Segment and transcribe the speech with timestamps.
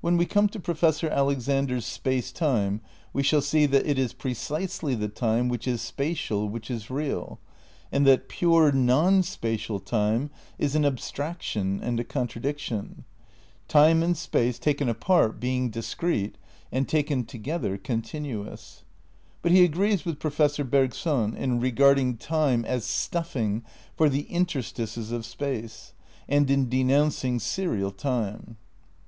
[0.00, 2.80] When we come to Professor Alexander's Space Time
[3.12, 6.90] we shall see that it is precisely the time which is spa tial which is
[6.90, 7.38] real,
[7.92, 13.04] and that pure, non spatial time is an abstraction and a contradiction;
[13.68, 16.34] time and space taken apart being discrete,
[16.72, 18.82] and taken together continuous.
[19.40, 23.62] But he agrees with Professor Bergson in regarding time as stuffing
[23.96, 25.92] for the interstices of space,
[26.28, 28.56] and in de nouncing serial time.